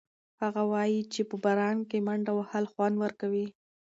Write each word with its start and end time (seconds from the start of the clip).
هغه 0.41 0.61
وایي 0.71 1.01
چې 1.13 1.21
په 1.29 1.35
باران 1.43 1.77
کې 1.89 1.97
منډه 2.07 2.31
وهل 2.37 2.65
خوند 2.71 2.95
ورکوي. 3.03 3.47